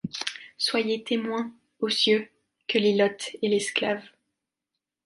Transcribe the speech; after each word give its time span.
Soyez 0.57 1.03
témoins, 1.03 1.53
ô 1.79 1.87
cieux, 1.89 2.27
que 2.67 2.79
l’ilote 2.79 3.35
et 3.43 3.47
l’esclave 3.49 4.01